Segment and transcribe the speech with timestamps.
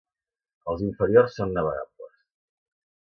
[0.71, 2.17] Els inferiors són navegables.